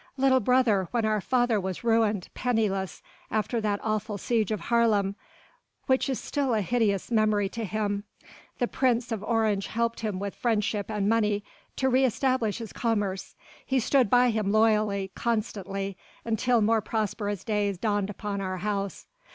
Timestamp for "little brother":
0.17-0.87